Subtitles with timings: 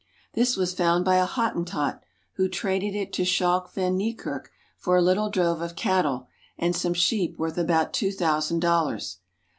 [0.33, 2.01] This was found by a Hottentot,
[2.33, 6.27] who traded it mto Schalk van Niekerk for a little drove of cattle
[6.57, 9.19] and some rsheep worth about two thousand dollars.